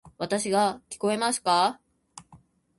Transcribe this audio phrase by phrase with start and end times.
[0.17, 1.79] わたし（の声）が聞こえますか？